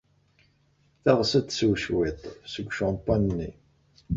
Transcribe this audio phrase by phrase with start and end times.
[1.03, 2.21] Teɣs ad tsew cwiṭ
[2.53, 3.51] seg ucampan-nni.